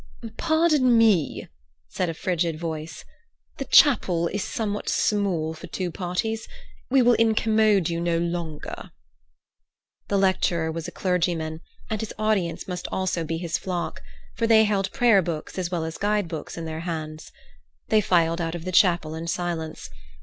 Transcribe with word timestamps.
"Pardon 0.39 0.97
me," 0.97 1.47
said 1.87 2.09
a 2.09 2.15
frigid 2.15 2.59
voice. 2.59 3.05
"The 3.57 3.65
chapel 3.65 4.29
is 4.29 4.43
somewhat 4.43 4.89
small 4.89 5.53
for 5.53 5.67
two 5.67 5.91
parties. 5.91 6.47
We 6.89 7.03
will 7.03 7.13
incommode 7.19 7.87
you 7.87 8.01
no 8.01 8.17
longer." 8.17 8.89
The 10.07 10.17
lecturer 10.17 10.71
was 10.71 10.87
a 10.87 10.91
clergyman, 10.91 11.61
and 11.91 12.01
his 12.01 12.15
audience 12.17 12.67
must 12.67 12.85
be 12.85 12.89
also 12.91 13.27
his 13.27 13.59
flock, 13.59 14.01
for 14.35 14.47
they 14.47 14.63
held 14.63 14.91
prayer 14.91 15.21
books 15.21 15.59
as 15.59 15.69
well 15.69 15.85
as 15.85 15.99
guide 15.99 16.27
books 16.27 16.57
in 16.57 16.65
their 16.65 16.79
hands. 16.79 17.31
They 17.89 18.01
filed 18.01 18.41
out 18.41 18.55
of 18.55 18.65
the 18.65 18.71
chapel 18.71 19.13
in 19.13 19.27
silence. 19.27 19.91